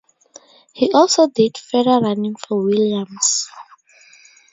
He 0.73 0.91
also 0.93 1.27
did 1.27 1.59
further 1.59 1.99
running 1.99 2.33
for 2.35 2.59
Williams. 2.63 3.47